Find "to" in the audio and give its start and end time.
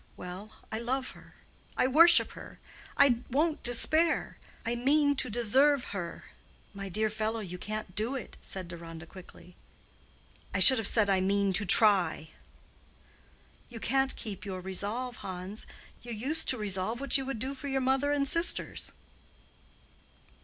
5.17-5.29, 11.53-11.67, 16.49-16.57